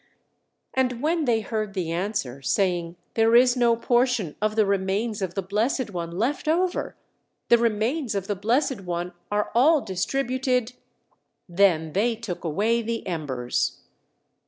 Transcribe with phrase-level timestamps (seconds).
[0.73, 5.35] And when they heard the answer, saying, "There is no portion of the remains of
[5.35, 6.95] the Blessed One left over.
[7.49, 10.73] The remains of the Blessed One are all distributed,"
[11.47, 13.81] then they took away the embers.